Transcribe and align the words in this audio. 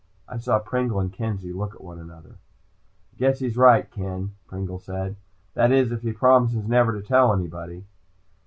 I 0.27 0.39
saw 0.39 0.57
Pringle 0.57 0.99
and 0.99 1.13
Kenzie 1.13 1.53
look 1.53 1.75
at 1.75 1.83
one 1.83 1.99
another. 1.99 2.37
"I 3.13 3.17
guess 3.19 3.37
he's 3.37 3.55
right, 3.55 3.87
Ken," 3.91 4.33
Pringle 4.47 4.79
said. 4.79 5.15
"That 5.53 5.71
is, 5.71 5.91
if 5.91 6.01
he 6.01 6.11
promises 6.11 6.67
never 6.67 6.91
to 6.99 7.05
tell 7.07 7.31
anybody." 7.31 7.85